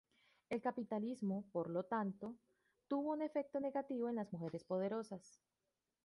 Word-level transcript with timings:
El 0.49 0.63
capitalismo, 0.63 1.45
por 1.51 1.69
lo 1.69 1.83
tanto, 1.83 2.35
tuvo 2.87 3.11
un 3.11 3.21
efecto 3.21 3.59
negativo 3.59 4.09
en 4.09 4.15
las 4.15 4.33
mujeres 4.33 4.63
poderosas. 4.63 5.39